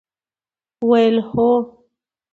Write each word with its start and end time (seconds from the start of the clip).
ویل: 0.89 1.15
هو! 1.29 1.49